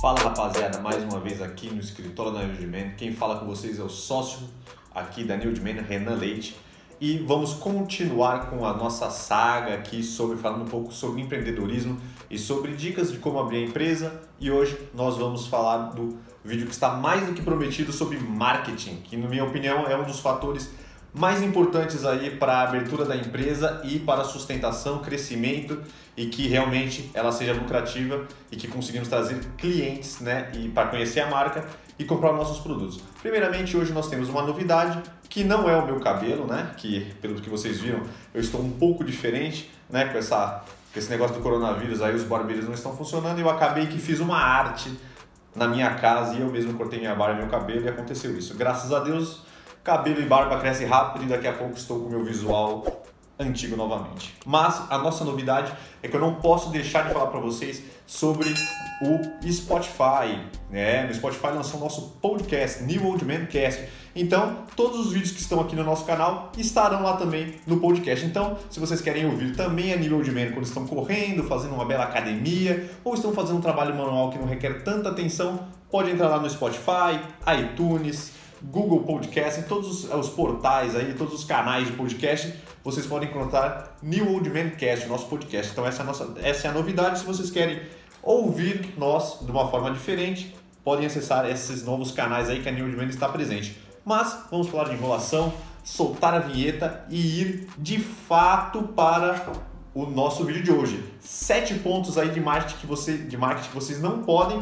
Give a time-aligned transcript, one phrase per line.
[0.00, 2.94] Fala rapaziada, mais uma vez aqui no escritório da Newdman.
[2.96, 4.48] Quem fala com vocês é o sócio
[4.94, 6.56] aqui da Newdman, Renan Leite.
[6.98, 12.00] E vamos continuar com a nossa saga aqui sobre falando um pouco sobre empreendedorismo
[12.30, 14.22] e sobre dicas de como abrir a empresa.
[14.40, 19.02] E hoje nós vamos falar do vídeo que está mais do que prometido sobre marketing,
[19.04, 20.70] que na minha opinião é um dos fatores
[21.12, 25.80] mais importantes aí para a abertura da empresa e para a sustentação, crescimento
[26.16, 31.20] e que realmente ela seja lucrativa e que conseguimos trazer clientes, né, e para conhecer
[31.20, 31.64] a marca
[31.98, 33.00] e comprar nossos produtos.
[33.20, 37.34] Primeiramente, hoje nós temos uma novidade que não é o meu cabelo, né, que pelo
[37.40, 41.42] que vocês viram, eu estou um pouco diferente, né, com essa com esse negócio do
[41.42, 44.90] coronavírus aí os barbeiros não estão funcionando e eu acabei que fiz uma arte
[45.54, 48.56] na minha casa e eu mesmo cortei minha barba e meu cabelo e aconteceu isso.
[48.56, 49.42] Graças a Deus,
[49.82, 52.84] cabelo e barba crescem rápido e daqui a pouco estou com o meu visual
[53.40, 54.34] antigo novamente.
[54.44, 55.72] Mas a nossa novidade
[56.02, 58.48] é que eu não posso deixar de falar para vocês sobre
[59.00, 60.38] o Spotify.
[60.68, 61.04] Né?
[61.06, 63.88] No Spotify lançou o nosso podcast, New Old Man Cast.
[64.14, 68.26] Então, todos os vídeos que estão aqui no nosso canal estarão lá também no podcast.
[68.26, 71.84] Então, se vocês querem ouvir também a New Old Man quando estão correndo, fazendo uma
[71.84, 76.28] bela academia ou estão fazendo um trabalho manual que não requer tanta atenção, pode entrar
[76.28, 77.20] lá no Spotify,
[77.62, 83.06] iTunes, Google Podcast, em todos os, os, portais aí, todos os canais de podcast, vocês
[83.06, 85.72] podem encontrar New Old Man Cast, nosso podcast.
[85.72, 87.20] Então essa é a, nossa, essa é a novidade.
[87.20, 87.80] Se vocês querem
[88.22, 92.84] ouvir nós de uma forma diferente, podem acessar esses novos canais aí que a New
[92.84, 93.76] Old Man está presente.
[94.04, 95.52] Mas vamos falar de enrolação,
[95.84, 99.52] soltar a vinheta e ir de fato para
[99.94, 101.04] o nosso vídeo de hoje.
[101.20, 104.60] Sete pontos aí de marketing que, você, de marketing que vocês não podem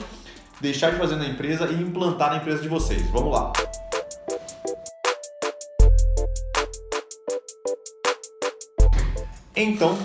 [0.60, 3.02] deixar de fazer na empresa e implantar na empresa de vocês.
[3.10, 3.52] Vamos lá!
[9.60, 9.98] Então,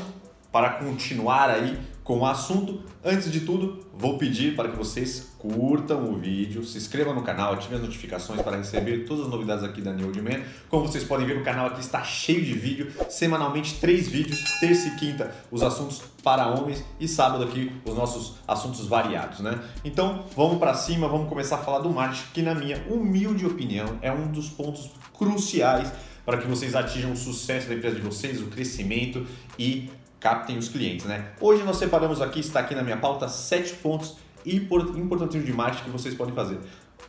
[0.52, 6.10] para continuar aí com o assunto, antes de tudo, vou pedir para que vocês curtam
[6.10, 9.80] o vídeo, se inscrevam no canal, ativem as notificações para receber todas as novidades aqui
[9.80, 10.42] da New Old Man.
[10.70, 14.88] Como vocês podem ver, o canal aqui está cheio de vídeo, semanalmente três vídeos, terça
[14.88, 19.60] e quinta os assuntos para homens e sábado aqui os nossos assuntos variados, né?
[19.86, 24.00] Então, vamos para cima, vamos começar a falar do marketing, que na minha humilde opinião
[24.02, 25.94] é um dos pontos cruciais
[26.26, 29.26] para que vocês atinjam o sucesso da empresa de vocês, o crescimento
[29.58, 29.90] e
[30.20, 31.34] captem os clientes, né?
[31.42, 35.90] Hoje nós separamos aqui, está aqui na minha pauta, sete pontos importantes de marketing que
[35.90, 36.60] vocês podem fazer.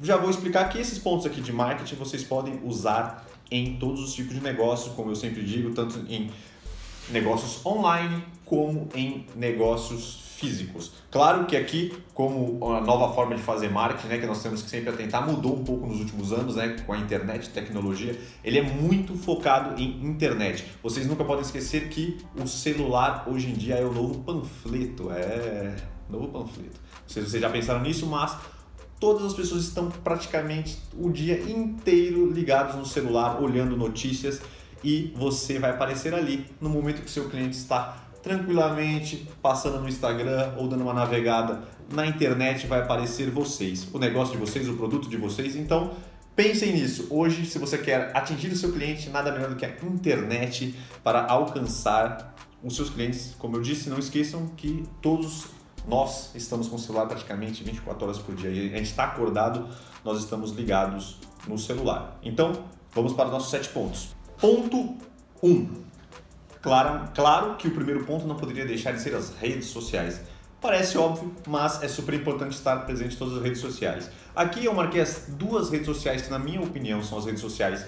[0.03, 4.13] Já vou explicar que esses pontos aqui de marketing vocês podem usar em todos os
[4.15, 6.31] tipos de negócios, como eu sempre digo, tanto em
[7.11, 10.93] negócios online como em negócios físicos.
[11.11, 14.69] Claro que aqui, como a nova forma de fazer marketing, né, que nós temos que
[14.69, 18.63] sempre atentar, mudou um pouco nos últimos anos, né, com a internet, tecnologia, ele é
[18.63, 20.65] muito focado em internet.
[20.83, 25.75] Vocês nunca podem esquecer que o celular hoje em dia é o novo panfleto, é
[26.11, 26.81] novo panfleto.
[27.07, 28.37] Vocês, vocês já pensaram nisso, mas
[28.99, 34.41] todas as pessoas estão praticamente o dia inteiro ligados no celular, olhando notícias
[34.85, 40.55] e você vai aparecer ali no momento que seu cliente está tranquilamente passando no Instagram
[40.57, 45.09] ou dando uma navegada na internet, vai aparecer vocês, o negócio de vocês, o produto
[45.09, 45.57] de vocês.
[45.57, 45.93] Então,
[46.37, 47.07] pensem nisso.
[47.11, 51.27] Hoje, se você quer atingir o seu cliente, nada melhor do que a internet para
[51.27, 53.35] alcançar os seus clientes.
[53.39, 55.47] Como eu disse, não esqueçam que todos
[55.87, 58.51] nós estamos com o celular praticamente 24 horas por dia.
[58.51, 59.69] A gente está acordado,
[60.03, 62.19] nós estamos ligados no celular.
[62.23, 62.65] Então,
[62.95, 64.14] vamos para os nossos sete pontos.
[64.39, 64.97] Ponto
[65.43, 65.49] 1.
[65.49, 65.85] Um,
[66.65, 70.23] Claro, claro que o primeiro ponto não poderia deixar de ser as redes sociais.
[70.63, 74.11] Parece óbvio, mas é super importante estar presente em todas as redes sociais.
[74.35, 77.85] Aqui eu marquei as duas redes sociais que, na minha opinião, são as redes sociais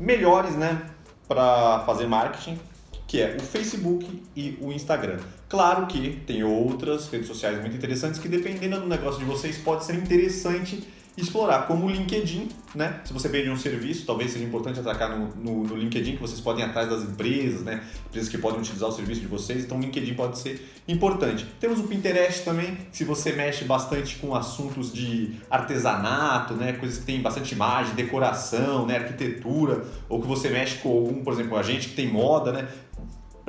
[0.00, 0.82] melhores, né,
[1.28, 2.58] para fazer marketing,
[3.06, 5.20] que é o Facebook e o Instagram.
[5.48, 9.84] Claro que tem outras redes sociais muito interessantes que, dependendo do negócio de vocês, pode
[9.84, 10.88] ser interessante
[11.22, 13.00] explorar, como o LinkedIn, né?
[13.04, 16.40] Se você vende um serviço, talvez seja importante atacar no, no, no, LinkedIn, que vocês
[16.40, 17.82] podem ir atrás das empresas, né?
[18.08, 21.46] Empresas que podem utilizar o serviço de vocês, então o LinkedIn pode ser importante.
[21.58, 26.72] Temos o Pinterest também, se você mexe bastante com assuntos de artesanato, né?
[26.74, 28.96] Coisas que tem bastante imagem, decoração, né?
[28.96, 32.68] Arquitetura, ou que você mexe com algum, por exemplo, a gente que tem moda, né?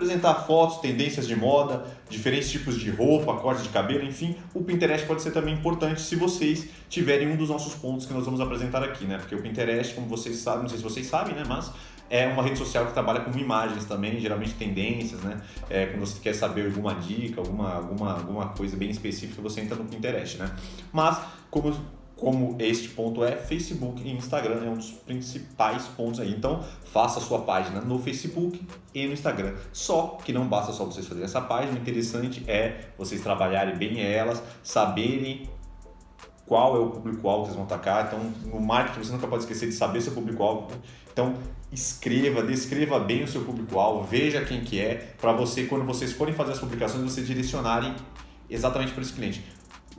[0.01, 5.06] Apresentar fotos, tendências de moda, diferentes tipos de roupa, corte de cabelo, enfim, o Pinterest
[5.06, 8.83] pode ser também importante se vocês tiverem um dos nossos pontos que nós vamos apresentar
[8.83, 9.18] aqui, né?
[9.19, 11.44] Porque o Pinterest, como vocês sabem, não sei se vocês sabem, né?
[11.48, 11.71] Mas
[12.09, 15.39] é uma rede social que trabalha com imagens também, geralmente tendências, né?
[15.69, 19.75] É, quando você quer saber alguma dica, alguma, alguma, alguma coisa bem específica, você entra
[19.75, 20.51] no Pinterest, né?
[20.92, 21.21] Mas,
[21.51, 21.74] como
[22.22, 26.30] como este ponto é Facebook e Instagram é um dos principais pontos aí.
[26.30, 28.62] Então, faça a sua página no Facebook
[28.94, 29.56] e no Instagram.
[29.74, 34.00] Só que não basta só vocês fazerem essa página, o interessante é vocês trabalharem bem
[34.04, 35.50] elas, saberem
[36.46, 38.06] qual é o público-alvo que vocês vão atacar.
[38.06, 40.68] Então, no marketing você nunca pode esquecer de saber seu público-alvo.
[41.12, 41.34] Então,
[41.72, 46.36] escreva, descreva bem o seu público-alvo, veja quem que é, para você, quando vocês forem
[46.36, 47.96] fazer as publicações, vocês direcionarem
[48.48, 49.44] exatamente para esse cliente.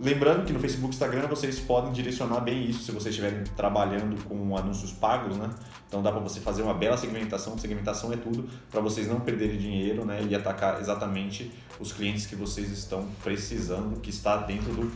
[0.02, 4.20] Lembrando que no Facebook e Instagram vocês podem direcionar bem isso se vocês estiverem trabalhando
[4.24, 5.48] com anúncios pagos, né?
[5.86, 7.56] Então dá para você fazer uma bela segmentação.
[7.56, 10.26] Segmentação é tudo para vocês não perderem dinheiro, né?
[10.28, 14.90] E atacar exatamente os clientes que vocês estão precisando, que está dentro do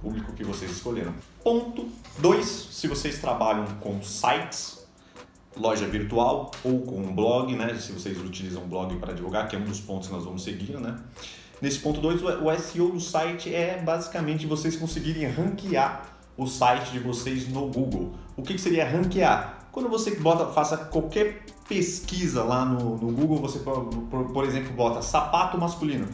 [0.00, 1.12] público que vocês escolheram.
[1.44, 1.86] Ponto
[2.18, 4.88] 2, se vocês trabalham com sites,
[5.54, 7.74] loja virtual ou com um blog, né?
[7.74, 10.42] Se vocês utilizam um blog para divulgar, que é um dos pontos que nós vamos
[10.42, 10.96] seguir, né?
[11.60, 16.04] Nesse ponto 2, o SEO do site é basicamente vocês conseguirem ranquear
[16.36, 18.12] o site de vocês no Google.
[18.36, 19.66] O que, seria ranquear?
[19.72, 23.84] Quando você bota, faça qualquer pesquisa lá no, no Google, você, por,
[24.32, 26.06] por exemplo, bota sapato masculino.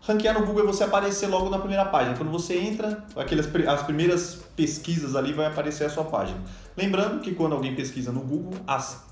[0.00, 2.16] Ranquear no Google é você aparecer logo na primeira página.
[2.16, 6.38] Quando você entra, aquelas, as primeiras pesquisas ali vai aparecer a sua página.
[6.76, 9.02] Lembrando que quando alguém pesquisa no Google, as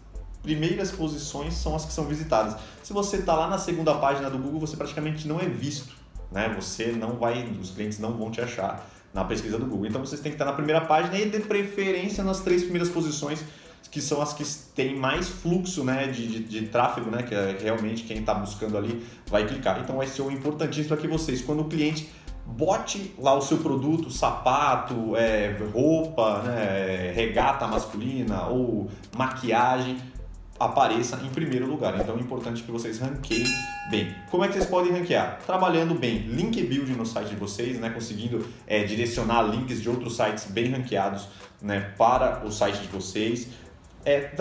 [0.42, 2.56] primeiras posições são as que são visitadas.
[2.82, 5.94] Se você está lá na segunda página do Google, você praticamente não é visto,
[6.30, 6.52] né?
[6.60, 9.86] Você não vai, os clientes não vão te achar na pesquisa do Google.
[9.86, 13.44] Então vocês têm que estar na primeira página e de preferência nas três primeiras posições
[13.90, 14.42] que são as que
[14.74, 18.78] têm mais fluxo né, de, de, de tráfego, né, que é realmente quem está buscando
[18.78, 19.80] ali vai clicar.
[19.80, 22.08] Então o SEO é importantíssimo que vocês, quando o cliente
[22.46, 29.98] bote lá o seu produto, sapato, é, roupa, né, regata masculina ou maquiagem,
[30.64, 31.98] apareça em primeiro lugar.
[31.98, 33.46] Então é importante que vocês ranqueiem
[33.90, 34.14] bem.
[34.30, 35.38] Como é que vocês podem ranquear?
[35.44, 37.90] Trabalhando bem link building no site de vocês, né?
[37.90, 41.28] conseguindo é, direcionar links de outros sites bem ranqueados
[41.60, 41.92] né?
[41.96, 43.48] para o site de vocês.
[44.04, 44.32] É,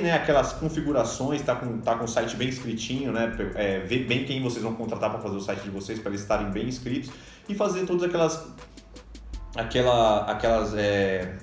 [0.00, 4.24] né, aquelas configurações, tá com, tá com o site bem escritinho, né, é, ver bem
[4.24, 7.10] quem vocês vão contratar para fazer o site de vocês, para eles estarem bem inscritos
[7.46, 8.42] e fazer todas aquelas,
[9.54, 11.36] aquela, aquelas é,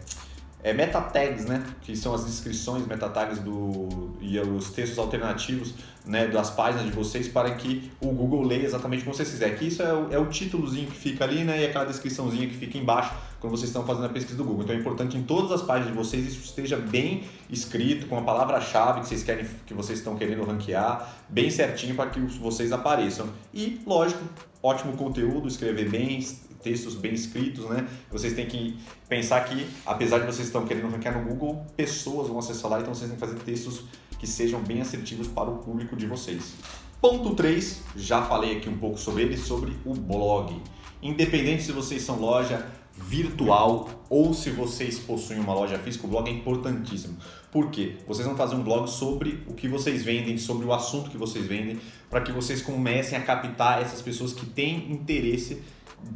[0.63, 5.73] é, meta tags, né, que são as descrições, meta tags do, e os textos alternativos
[6.05, 9.55] né, das páginas de vocês para que o Google leia exatamente como vocês quiserem.
[9.55, 12.55] Que isso é o, é o títulozinho que fica ali né, e aquela descriçãozinha que
[12.55, 14.63] fica embaixo quando vocês estão fazendo a pesquisa do Google.
[14.63, 18.21] Então é importante em todas as páginas de vocês isso esteja bem escrito, com a
[18.21, 23.27] palavra-chave que vocês querem que vocês estão querendo ranquear, bem certinho para que vocês apareçam.
[23.53, 24.23] E, lógico,
[24.63, 26.19] ótimo conteúdo, escrever bem,
[26.61, 27.87] textos bem escritos, né?
[28.11, 28.77] Vocês têm que
[29.07, 32.93] pensar que, apesar de vocês estão querendo ranquear no Google, pessoas vão acessar lá, então
[32.93, 33.83] vocês têm que fazer textos
[34.19, 36.53] que sejam bem assertivos para o público de vocês.
[36.99, 40.59] Ponto 3, já falei aqui um pouco sobre ele, sobre o blog.
[41.01, 42.65] Independente se vocês são loja
[42.97, 47.17] virtual ou se vocês possuem uma loja física, o blog é importantíssimo.
[47.51, 47.97] Por quê?
[48.07, 51.45] Vocês vão fazer um blog sobre o que vocês vendem, sobre o assunto que vocês
[51.45, 55.61] vendem, para que vocês comecem a captar essas pessoas que têm interesse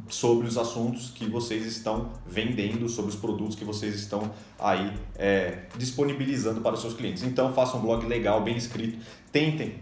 [0.07, 5.65] sobre os assuntos que vocês estão vendendo, sobre os produtos que vocês estão aí é,
[5.77, 7.23] disponibilizando para os seus clientes.
[7.23, 8.99] Então façam um blog legal, bem escrito,
[9.31, 9.81] tentem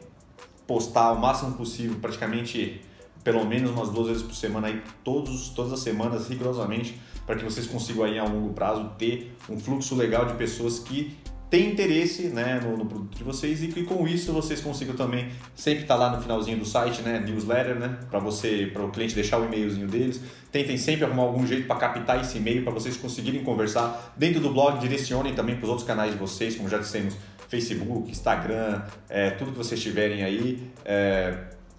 [0.66, 2.82] postar o máximo possível, praticamente
[3.24, 7.44] pelo menos umas duas vezes por semana aí, todos, todas as semanas, rigorosamente, para que
[7.44, 11.18] vocês consigam aí a longo prazo ter um fluxo legal de pessoas que
[11.50, 15.30] tem interesse né, no, no, produto de vocês e que com isso vocês consigam também
[15.56, 18.92] sempre estar tá lá no finalzinho do site, né, newsletter, né, para você, para o
[18.92, 20.22] cliente deixar o e-mailzinho deles.
[20.52, 24.52] Tentem sempre arrumar algum jeito para captar esse e-mail para vocês conseguirem conversar dentro do
[24.52, 24.80] blog.
[24.80, 27.16] Direcionem também para os outros canais de vocês, como já dissemos,
[27.48, 31.36] Facebook, Instagram, é, tudo que vocês tiverem aí, é,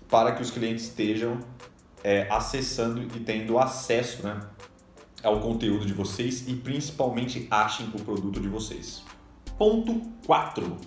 [0.09, 1.39] para que os clientes estejam
[2.03, 4.41] é, acessando e tendo acesso, né,
[5.23, 9.05] ao conteúdo de vocês e principalmente achem o produto de vocês.
[9.61, 10.79] Ponto 4.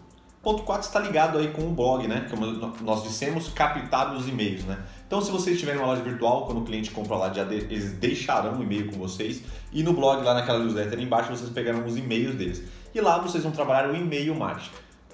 [0.41, 2.25] Ponto 4 está ligado aí com o blog, né?
[2.27, 2.43] Como
[2.81, 4.79] nós dissemos, captar os e-mails, né?
[5.05, 8.63] Então, se vocês tiverem uma loja virtual, quando o cliente compra lá, eles deixarão um
[8.63, 9.43] e-mail com vocês.
[9.71, 12.63] E no blog, lá naquela newsletter embaixo, vocês pegarão os e-mails deles.
[12.95, 14.71] E lá vocês vão trabalhar o e-mail marketing.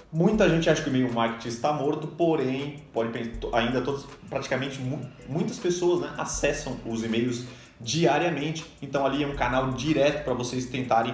[0.09, 3.11] Muita gente acha que o e-mail marketing está morto, porém, pode
[3.51, 4.79] ainda todos, praticamente
[5.27, 7.43] muitas pessoas né, acessam os e-mails
[7.77, 8.65] diariamente.
[8.81, 11.13] Então ali é um canal direto para vocês tentarem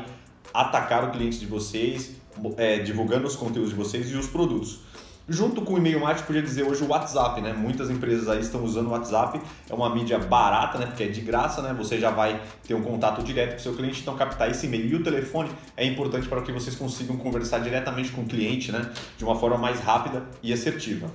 [0.53, 2.23] atacar o cliente de vocês,
[2.58, 4.80] é, divulgando os conteúdos de vocês e os produtos.
[5.27, 7.51] Junto com o e-mail marketing, podia dizer hoje o WhatsApp, né?
[7.51, 10.86] Muitas empresas aí estão usando o WhatsApp, é uma mídia barata, né?
[10.86, 11.74] Porque é de graça, né?
[11.75, 14.86] Você já vai ter um contato direto com o seu cliente, então captar esse e-mail.
[14.86, 18.92] E o telefone é importante para que vocês consigam conversar diretamente com o cliente, né?
[19.18, 21.10] De uma forma mais rápida e assertiva.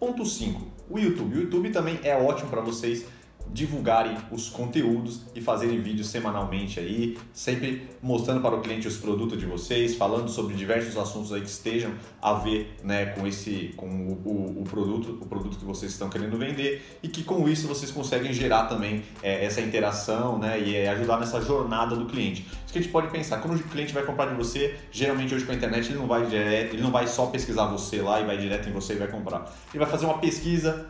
[0.00, 0.66] Ponto 5.
[0.90, 1.36] O YouTube.
[1.36, 3.06] O YouTube também é ótimo para vocês
[3.52, 9.38] divulgarem os conteúdos e fazerem vídeos semanalmente aí, sempre mostrando para o cliente os produtos
[9.38, 13.88] de vocês, falando sobre diversos assuntos aí que estejam a ver né, com esse com
[13.88, 17.66] o, o, o produto, o produto que vocês estão querendo vender e que com isso
[17.66, 22.46] vocês conseguem gerar também é, essa interação né, e é, ajudar nessa jornada do cliente.
[22.64, 25.44] Isso que a gente pode pensar, quando o cliente vai comprar de você, geralmente hoje
[25.44, 28.24] com a internet ele não vai direto, ele não vai só pesquisar você lá e
[28.24, 29.52] vai direto em você e vai comprar.
[29.72, 30.86] Ele vai fazer uma pesquisa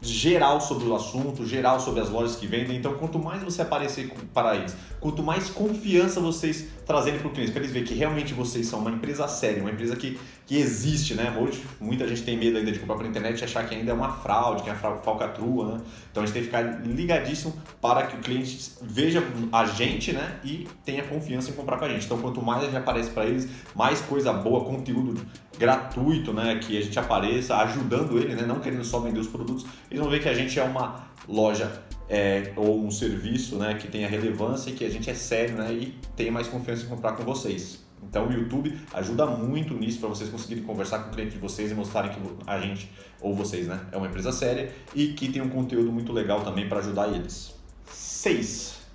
[0.00, 2.76] geral sobre o assunto, geral sobre as lojas que vendem.
[2.76, 7.50] Então, quanto mais você aparecer para eles, quanto mais confiança vocês trazerem para o cliente,
[7.50, 11.14] para eles verem que realmente vocês são uma empresa séria, uma empresa que, que existe,
[11.14, 11.36] né?
[11.36, 13.94] Hoje, muita gente tem medo ainda de comprar pela internet e achar que ainda é
[13.94, 15.80] uma fraude, que é a falcatrua, né?
[16.10, 19.20] Então, a gente tem que ficar ligadíssimo para que o cliente veja
[19.52, 20.38] a gente, né?
[20.44, 22.06] E tenha confiança em comprar com a gente.
[22.06, 25.20] Então, quanto mais a gente aparece para eles, mais coisa boa, conteúdo
[25.58, 26.60] gratuito, né?
[26.62, 28.42] Que a gente apareça ajudando ele, né?
[28.46, 31.82] Não querendo só vender os produtos, eles vão ver que a gente é uma loja
[32.08, 35.72] é, ou um serviço né, que tenha relevância e que a gente é sério né,
[35.72, 37.84] e tenha mais confiança em comprar com vocês.
[38.02, 41.70] Então o YouTube ajuda muito nisso para vocês conseguirem conversar com o cliente de vocês
[41.70, 45.42] e mostrarem que a gente, ou vocês, né, é uma empresa séria e que tem
[45.42, 47.54] um conteúdo muito legal também para ajudar eles.
[47.90, 48.85] 6.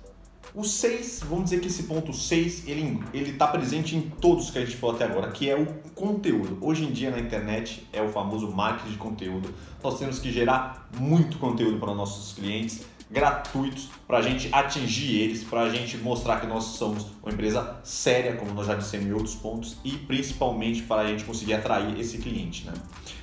[0.54, 4.64] O 6, vamos dizer que esse ponto 6, ele está presente em todos que a
[4.64, 6.58] gente falou até agora, que é o conteúdo.
[6.60, 9.54] Hoje em dia na internet é o famoso marketing de conteúdo.
[9.82, 15.42] Nós temos que gerar muito conteúdo para nossos clientes gratuitos para a gente atingir eles,
[15.42, 19.12] para a gente mostrar que nós somos uma empresa séria, como nós já dissemos em
[19.12, 22.66] outros pontos, e principalmente para a gente conseguir atrair esse cliente.
[22.66, 22.72] Né?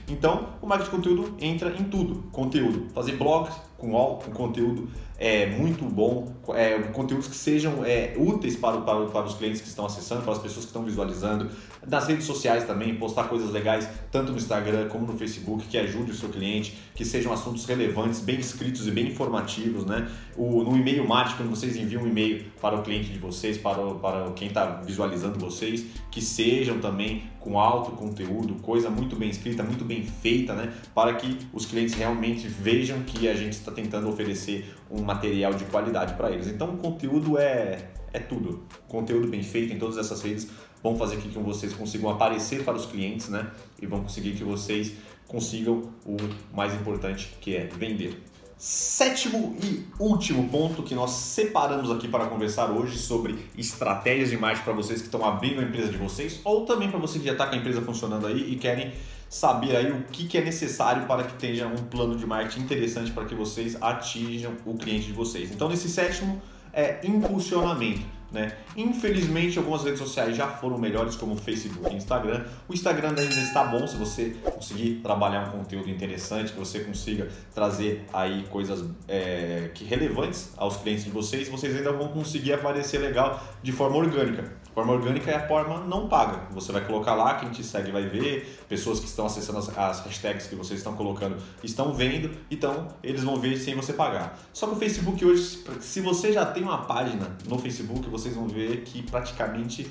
[0.08, 5.46] Então, o marketing de conteúdo entra em tudo: conteúdo, fazer blogs com, com conteúdo é,
[5.48, 9.86] muito bom, é, conteúdos que sejam é, úteis para, para, para os clientes que estão
[9.86, 11.50] acessando, para as pessoas que estão visualizando.
[11.86, 16.12] Nas redes sociais também, postar coisas legais, tanto no Instagram como no Facebook, que ajude
[16.12, 19.86] o seu cliente, que sejam assuntos relevantes, bem escritos e bem informativos.
[19.86, 20.10] Né?
[20.38, 23.82] O, no e-mail marketing, quando vocês enviam um e-mail para o cliente de vocês, para,
[23.82, 29.30] o, para quem está visualizando vocês, que sejam também com alto conteúdo, coisa muito bem
[29.30, 30.74] escrita, muito bem feita, né?
[30.94, 35.66] para que os clientes realmente vejam que a gente está tentando oferecer um material de
[35.66, 36.48] qualidade para eles.
[36.48, 38.64] Então, o conteúdo é, é tudo.
[38.88, 40.50] Conteúdo bem feito em todas essas redes
[40.82, 43.52] vão fazer com que vocês consigam aparecer para os clientes, né?
[43.82, 44.94] E vão conseguir que vocês
[45.28, 46.18] consigam o
[46.54, 48.24] mais importante, que é vender.
[48.58, 54.66] Sétimo e último ponto que nós separamos aqui para conversar hoje sobre estratégias de marketing
[54.66, 57.32] para vocês que estão abrindo a empresa de vocês ou também para você que já
[57.32, 58.92] está com a empresa funcionando aí e querem
[59.30, 63.12] saber aí o que, que é necessário para que tenha um plano de marketing interessante
[63.12, 65.52] para que vocês atinjam o cliente de vocês.
[65.52, 66.42] Então, nesse sétimo
[66.74, 68.19] é impulsionamento.
[68.32, 68.56] Né?
[68.78, 72.46] Infelizmente, algumas redes sociais já foram melhores, como Facebook e Instagram.
[72.68, 77.28] O Instagram ainda está bom se você conseguir trabalhar um conteúdo interessante, que você consiga
[77.54, 83.00] trazer aí coisas é, que relevantes aos clientes de vocês, vocês ainda vão conseguir aparecer
[83.00, 84.60] legal de forma orgânica.
[84.74, 86.48] Forma orgânica é a forma não paga.
[86.52, 90.06] Você vai colocar lá, quem te segue vai ver, pessoas que estão acessando as, as
[90.06, 94.40] hashtags que vocês estão colocando estão vendo, então eles vão ver sem você pagar.
[94.54, 98.48] Só que o Facebook hoje, se você já tem uma página no Facebook, vocês vão
[98.48, 99.90] ver que praticamente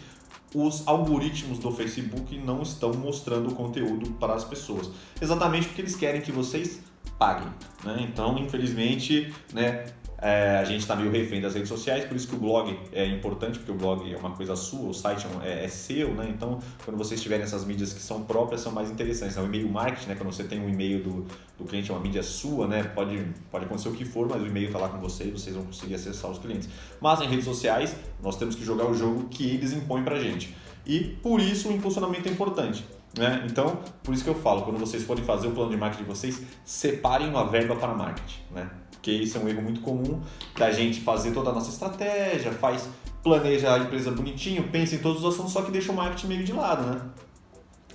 [0.55, 4.91] os algoritmos do Facebook não estão mostrando o conteúdo para as pessoas.
[5.21, 6.81] Exatamente porque eles querem que vocês
[7.19, 7.49] paguem.
[7.85, 8.07] Né?
[8.11, 9.87] Então, infelizmente, né,
[10.21, 13.07] é, a gente está meio refém das redes sociais, por isso que o blog é
[13.07, 16.29] importante, porque o blog é uma coisa sua, o site é, é seu, né?
[16.29, 19.37] Então, quando vocês tiverem essas mídias que são próprias, são mais interessantes.
[19.37, 20.15] É o e-mail marketing, né?
[20.17, 22.83] Quando você tem um e-mail do, do cliente, é uma mídia sua, né?
[22.83, 25.55] Pode, pode acontecer o que for, mas o e-mail está lá com você e vocês
[25.55, 26.69] vão conseguir acessar os clientes.
[27.01, 30.53] Mas em redes sociais, nós temos que jogar o jogo que eles impõem pra gente.
[30.85, 32.85] E por isso o impulsionamento é importante.
[33.17, 33.47] Né?
[33.49, 36.09] Então, por isso que eu falo, quando vocês forem fazer o plano de marketing de
[36.09, 38.41] vocês, separem uma verba para marketing.
[38.51, 38.69] Né?
[38.99, 40.21] Porque isso é um erro muito comum
[40.57, 42.89] da gente fazer toda a nossa estratégia, faz,
[43.23, 46.45] planeja a empresa bonitinho, pensa em todos os assuntos, só que deixa o marketing meio
[46.45, 47.01] de lado, né?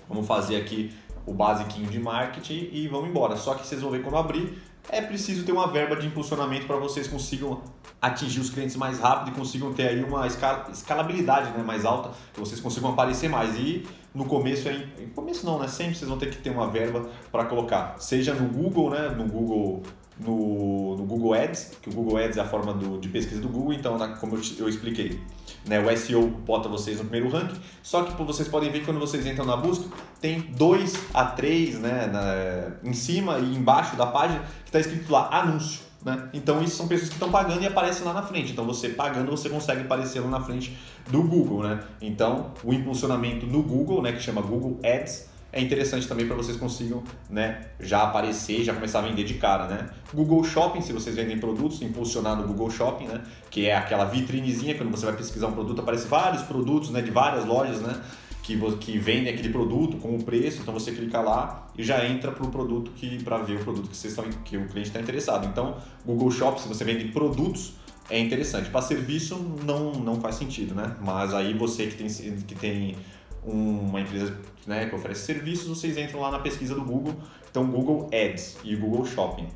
[0.08, 0.94] Vamos fazer aqui
[1.26, 3.36] o basiquinho de marketing e vamos embora.
[3.36, 6.78] Só que vocês vão ver quando abrir, é preciso ter uma verba de impulsionamento para
[6.78, 7.62] vocês consigam
[8.02, 12.40] atingir os clientes mais rápido e consigam ter aí uma escalabilidade né, mais alta, que
[12.40, 13.58] vocês consigam aparecer mais.
[13.58, 15.68] E no começo, é, no começo não, né?
[15.68, 19.10] Sempre vocês vão ter que ter uma verba para colocar, seja no Google, né?
[19.10, 19.84] No Google
[20.24, 23.50] no, no, Google Ads, que o Google Ads é a forma do, de pesquisa do
[23.50, 25.20] Google, então, como eu, eu, expliquei,
[25.66, 29.00] né, o SEO bota vocês no primeiro ranking, só que vocês podem ver que quando
[29.00, 29.86] vocês entram na busca,
[30.20, 35.12] tem dois a três né, na, em cima e embaixo da página que está escrito
[35.12, 35.82] lá anúncio.
[36.04, 36.30] Né?
[36.34, 38.52] Então, isso são pessoas que estão pagando e aparecem lá na frente.
[38.52, 40.78] Então, você pagando, você consegue aparecer lá na frente
[41.10, 41.64] do Google.
[41.64, 41.80] Né?
[42.02, 46.58] Então, o impulsionamento no Google, né, que chama Google Ads, é interessante também para vocês
[46.58, 49.68] consigam né, já aparecer, já começar a vender de cara.
[49.68, 49.90] Né?
[50.12, 54.74] Google Shopping, se vocês vendem produtos, impulsionar no Google Shopping, né, que é aquela vitrinezinha,
[54.74, 58.02] quando você vai pesquisar um produto, aparece vários produtos né, de várias lojas, né?
[58.42, 62.30] que, que vendem aquele produto com o preço, então você clica lá e já entra
[62.30, 65.00] para o produto que para ver o produto que, vocês estão, que o cliente está
[65.00, 65.48] interessado.
[65.48, 67.76] Então, Google Shop, se você vende produtos,
[68.10, 68.70] é interessante.
[68.70, 70.98] Para serviço não, não faz sentido, né?
[71.02, 72.08] Mas aí você que tem,
[72.42, 72.98] que tem
[73.46, 74.36] uma empresa
[74.66, 77.16] né, que oferece serviços, vocês entram lá na pesquisa do Google,
[77.50, 79.48] então Google Ads e Google Shopping.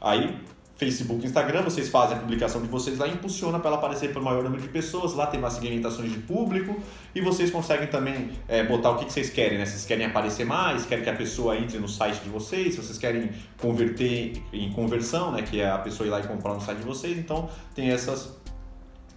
[0.00, 0.38] Aí
[0.76, 4.24] Facebook Instagram, vocês fazem a publicação de vocês lá, impulsiona para ela aparecer para o
[4.24, 6.78] maior número de pessoas, lá tem mais segmentações de público
[7.14, 9.64] e vocês conseguem também é, botar o que, que vocês querem, né?
[9.64, 12.98] Vocês querem aparecer mais, querem que a pessoa entre no site de vocês, se vocês
[12.98, 15.40] querem converter em conversão, né?
[15.40, 18.36] Que é a pessoa ir lá e comprar no site de vocês, então tem essas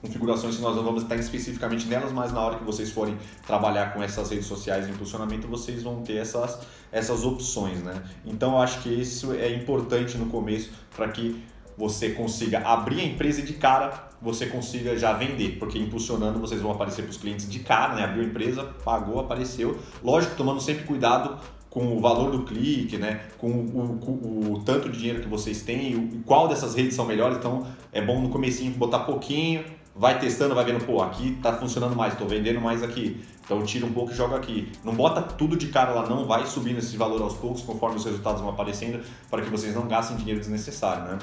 [0.01, 3.93] configurações que nós não vamos estar especificamente nelas, mas na hora que vocês forem trabalhar
[3.93, 6.59] com essas redes sociais em impulsionamento, vocês vão ter essas,
[6.91, 8.01] essas opções, né?
[8.25, 11.43] Então eu acho que isso é importante no começo para que
[11.77, 16.71] você consiga abrir a empresa de cara, você consiga já vender, porque impulsionando vocês vão
[16.71, 18.03] aparecer para os clientes de cara, né?
[18.03, 19.79] Abriu a empresa, pagou, apareceu.
[20.03, 21.39] Lógico, tomando sempre cuidado
[21.69, 23.21] com o valor do clique, né?
[23.37, 27.05] com o, o, o tanto de dinheiro que vocês têm, o, qual dessas redes são
[27.05, 27.37] melhores.
[27.37, 29.63] Então é bom no comecinho botar pouquinho,
[29.96, 33.24] vai testando, vai vendo, pô, aqui tá funcionando mais, estou vendendo mais aqui.
[33.43, 34.72] Então tira um pouco e joga aqui.
[34.84, 38.05] Não bota tudo de cara lá não, vai subindo esse valor aos poucos conforme os
[38.05, 41.19] resultados vão aparecendo, para que vocês não gastem dinheiro desnecessário, né?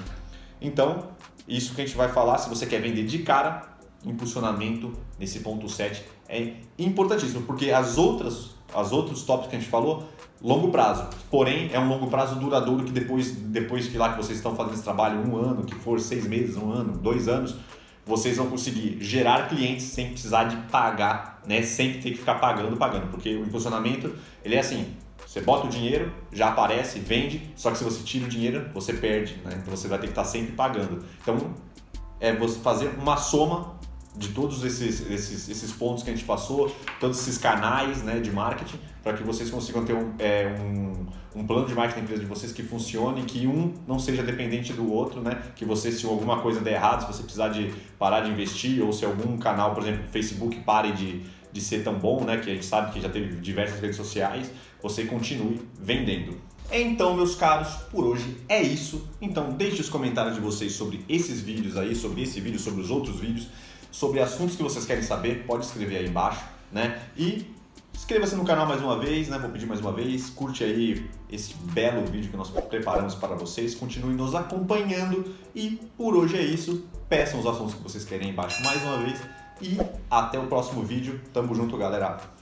[0.61, 1.09] Então,
[1.47, 3.63] isso que a gente vai falar, se você quer vender de cara,
[4.05, 9.71] impulsionamento nesse ponto 7 é importantíssimo, porque as outras, as outros tópicos que a gente
[9.71, 10.05] falou,
[10.43, 11.09] longo prazo.
[11.31, 14.75] Porém, é um longo prazo duradouro que depois, depois que lá que vocês estão fazendo
[14.75, 17.57] esse trabalho, um ano, que for seis meses, um ano, dois anos,
[18.07, 21.61] vocês vão conseguir gerar clientes sem precisar de pagar, né?
[21.63, 24.95] Sem ter que ficar pagando, pagando, porque o impulsionamento ele é assim.
[25.27, 28.93] Você bota o dinheiro, já aparece, vende, só que se você tira o dinheiro, você
[28.93, 29.59] perde, né?
[29.61, 31.05] Então você vai ter que estar sempre pagando.
[31.21, 31.53] Então
[32.21, 33.75] é você fazer uma soma
[34.15, 38.31] de todos esses, esses, esses pontos que a gente passou, todos esses canais né, de
[38.31, 41.07] marketing, para que vocês consigam ter um, é, um,
[41.41, 44.73] um plano de marketing da empresa de vocês que funcione, que um não seja dependente
[44.73, 45.41] do outro, né?
[45.55, 48.93] que você, se alguma coisa der errado, se você precisar de parar de investir, ou
[48.93, 51.23] se algum canal, por exemplo, Facebook, pare de,
[51.53, 52.39] de ser tão bom, né?
[52.39, 54.51] que a gente sabe que já teve diversas redes sociais,
[54.83, 56.37] você continue vendendo.
[56.73, 59.09] Então, meus caros, por hoje é isso.
[59.23, 62.91] Então, deixe os comentários de vocês sobre esses vídeos aí, sobre esse vídeo, sobre os
[62.91, 63.47] outros vídeos
[63.89, 67.01] sobre assuntos que vocês querem saber, pode escrever aí embaixo, né?
[67.17, 67.47] E
[67.97, 69.39] inscreva-se no canal mais uma vez, né?
[69.39, 73.75] Vou pedir mais uma vez, curte aí esse belo vídeo que nós preparamos para vocês,
[73.75, 76.85] continue nos acompanhando e por hoje é isso.
[77.09, 79.19] Peçam os assuntos que vocês querem aí embaixo mais uma vez
[79.63, 79.79] e
[80.11, 81.21] até o próximo vídeo.
[81.33, 82.36] Tamo junto, galera.